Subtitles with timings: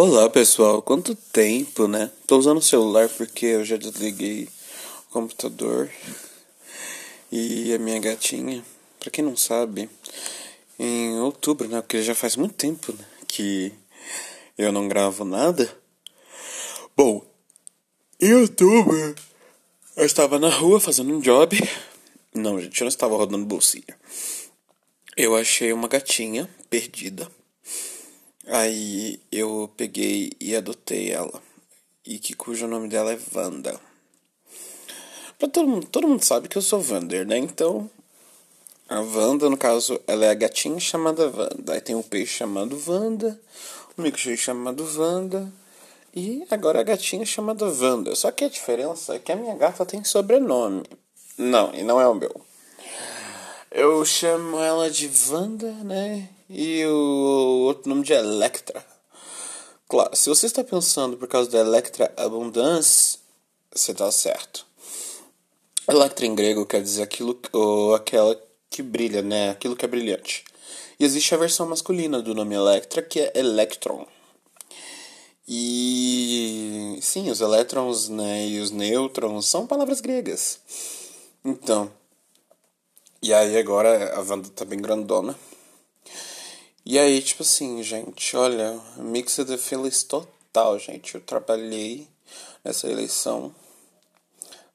[0.00, 2.08] Olá pessoal, quanto tempo, né?
[2.24, 4.48] Tô usando o celular porque eu já desliguei
[5.08, 5.90] o computador
[7.32, 8.64] e a minha gatinha,
[9.00, 9.90] pra quem não sabe,
[10.78, 11.80] em outubro, né?
[11.80, 13.72] Porque já faz muito tempo né, que
[14.56, 15.68] eu não gravo nada.
[16.96, 17.26] Bom,
[18.20, 19.16] em outubro
[19.96, 21.58] eu estava na rua fazendo um job.
[22.32, 23.98] Não, gente, eu não estava rodando bolsinha.
[25.16, 27.28] Eu achei uma gatinha perdida
[28.50, 31.42] Aí eu peguei e adotei ela.
[32.04, 33.78] E que cujo nome dela é Wanda.
[35.38, 37.36] Pra todo mundo, todo mundo sabe que eu sou Vander, né?
[37.36, 37.90] Então,
[38.88, 41.74] a Wanda, no caso, ela é a gatinha chamada Wanda.
[41.74, 43.38] Aí tem um peixe chamado Wanda,
[43.98, 45.52] um milkshake chamado Wanda.
[46.16, 48.16] E agora a gatinha chamada Wanda.
[48.16, 50.84] Só que a diferença é que a minha gata tem sobrenome.
[51.36, 52.34] Não, e não é o meu.
[53.70, 56.30] Eu chamo ela de Wanda, né?
[56.50, 58.84] E o outro nome de Electra.
[59.86, 63.18] Claro, se você está pensando por causa da Electra Abundance,
[63.70, 64.66] você está certo.
[65.86, 68.40] Electra em grego quer dizer aquilo ou aquela
[68.70, 69.50] que brilha, né?
[69.50, 70.44] Aquilo que é brilhante.
[70.98, 74.06] E existe a versão masculina do nome Electra, que é Electron.
[75.46, 80.60] E sim, os elétrons né, e os nêutrons são palavras gregas.
[81.42, 81.90] Então,
[83.22, 85.34] e aí agora a Wanda tá bem grandona.
[86.84, 91.14] E aí, tipo assim, gente, olha, mixed feelings total, gente.
[91.14, 92.08] Eu trabalhei
[92.64, 93.54] nessa eleição,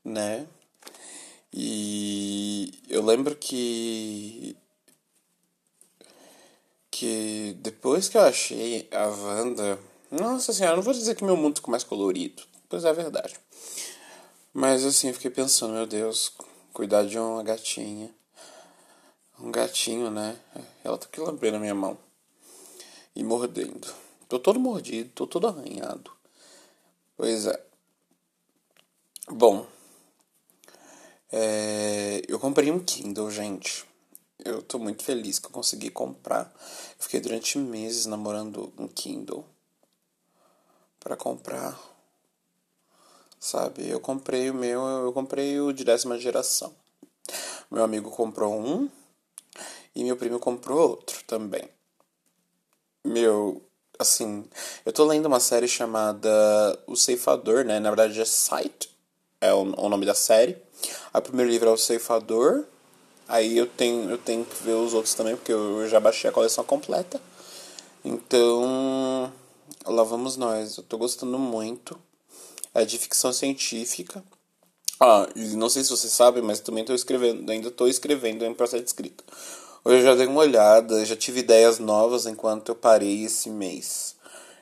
[0.03, 0.45] né?
[1.51, 4.55] E eu lembro que
[6.89, 9.79] que depois que eu achei a Wanda,
[10.11, 13.33] nossa senhora, não vou dizer que meu mundo ficou mais colorido, pois é verdade.
[14.53, 16.31] Mas assim, eu fiquei pensando, meu Deus,
[16.71, 18.13] cuidar de uma gatinha
[19.39, 20.37] um gatinho, né?
[20.83, 21.97] Ela tá aqui lambendo a minha mão.
[23.15, 23.93] E mordendo.
[24.27, 26.11] Tô todo mordido, tô todo arranhado.
[27.15, 27.65] Pois é.
[29.29, 29.65] Bom.
[31.31, 33.85] É, eu comprei um Kindle, gente.
[34.43, 36.53] Eu tô muito feliz que eu consegui comprar.
[36.99, 39.45] Fiquei durante meses namorando um Kindle
[40.99, 41.79] para comprar.
[43.39, 43.87] Sabe?
[43.87, 46.73] Eu comprei o meu, eu comprei o de décima geração.
[47.69, 48.89] Meu amigo comprou um
[49.95, 51.69] e meu primo comprou outro também.
[53.05, 53.61] Meu,
[53.99, 54.45] assim,
[54.85, 56.29] eu tô lendo uma série chamada
[56.87, 57.79] O Ceifador, né?
[57.79, 58.89] Na verdade é Sight,
[59.41, 60.57] é o, o nome da série.
[61.13, 62.65] o primeiro livro é O Ceifador.
[63.27, 66.33] Aí eu tenho, eu tenho que ver os outros também, porque eu já baixei a
[66.33, 67.21] coleção completa.
[68.03, 69.31] Então,
[69.85, 70.77] lá vamos nós.
[70.77, 71.99] Eu tô gostando muito.
[72.73, 74.23] É de ficção científica.
[74.99, 78.83] Ah, não sei se você sabe, mas também tô escrevendo, ainda estou escrevendo em processo
[78.83, 79.23] de escrita.
[79.85, 84.15] Hoje eu já dei uma olhada, já tive ideias novas enquanto eu parei esse mês.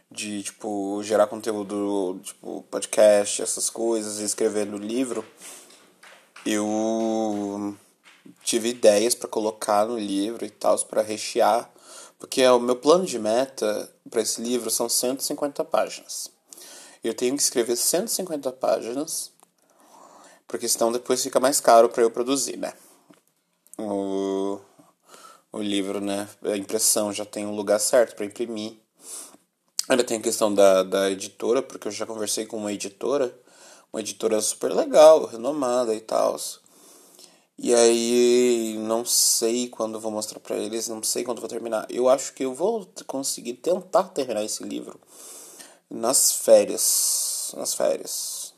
[0.09, 5.23] De, tipo, gerar conteúdo, tipo, podcast, essas coisas, e escrever no livro.
[6.43, 7.77] Eu
[8.43, 11.69] tive ideias para colocar no livro e tal, para rechear.
[12.17, 16.31] Porque o meu plano de meta para esse livro são 150 páginas.
[17.03, 19.31] Eu tenho que escrever 150 páginas,
[20.47, 22.73] porque senão depois fica mais caro para eu produzir, né?
[25.61, 26.27] O livro, né?
[26.41, 28.79] A impressão já tem um lugar certo para imprimir.
[29.87, 33.31] Ainda tem a questão da, da editora, porque eu já conversei com uma editora,
[33.93, 36.35] uma editora super legal, renomada e tal.
[37.59, 41.85] E aí, não sei quando vou mostrar para eles, não sei quando vou terminar.
[41.91, 44.99] Eu acho que eu vou conseguir tentar terminar esse livro
[45.87, 47.53] nas férias.
[47.55, 48.55] Nas férias.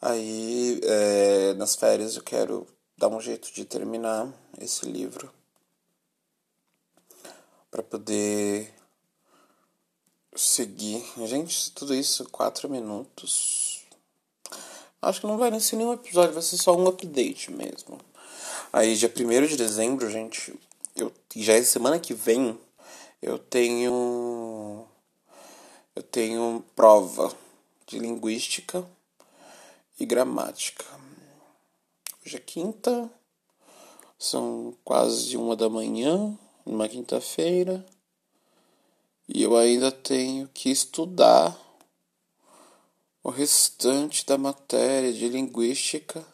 [0.00, 5.41] Aí, é, nas férias eu quero dar um jeito de terminar esse livro
[7.72, 8.70] para poder
[10.36, 11.02] seguir.
[11.26, 13.80] Gente, tudo isso, quatro minutos.
[15.00, 17.98] Acho que não vai nem ser nenhum episódio, vai ser só um update mesmo.
[18.72, 20.54] Aí, dia 1 de dezembro, gente,
[20.94, 22.58] eu, já é semana que vem,
[23.20, 24.86] eu tenho.
[25.96, 27.34] Eu tenho prova
[27.86, 28.86] de linguística
[29.98, 30.84] e gramática.
[32.24, 33.10] Hoje é quinta,
[34.18, 37.84] são quase uma da manhã numa quinta-feira
[39.28, 41.58] e eu ainda tenho que estudar
[43.22, 46.24] o restante da matéria de linguística,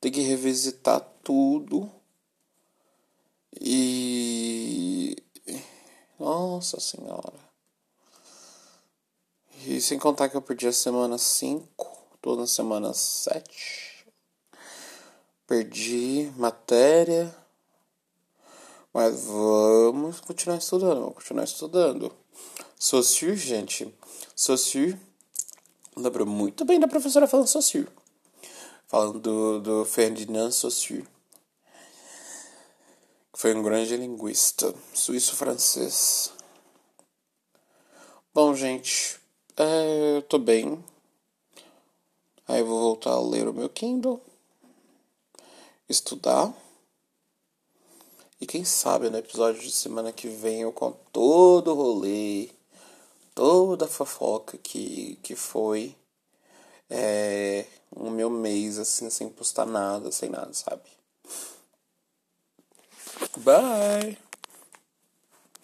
[0.00, 1.90] tenho que revisitar tudo
[3.60, 5.16] e.
[6.18, 7.46] Nossa Senhora!
[9.66, 14.06] E sem contar que eu perdi a semana 5, tô na semana 7.
[15.46, 17.34] Perdi matéria
[18.96, 22.10] Mas vamos continuar estudando, vamos continuar estudando.
[22.78, 23.94] Saussure, gente.
[24.34, 24.98] Saussure.
[25.94, 27.90] Lembro muito bem da professora falando Saussure.
[28.86, 31.06] Falando do, do Ferdinand Saussure.
[33.34, 36.32] Foi um grande linguista, suíço-francês.
[38.32, 39.20] Bom, gente,
[39.58, 40.82] é, eu tô bem.
[42.48, 44.22] Aí eu vou voltar a ler o meu Kindle,
[45.86, 46.50] estudar.
[48.40, 52.50] E quem sabe no episódio de semana que vem eu conto todo o rolê,
[53.34, 55.96] toda a fofoca que, que foi
[56.90, 60.82] é, o meu mês, assim, sem postar nada, sem nada, sabe?
[63.38, 64.25] Bye!